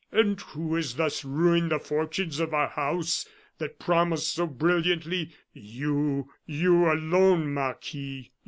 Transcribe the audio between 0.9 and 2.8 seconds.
thus ruined the fortunes of our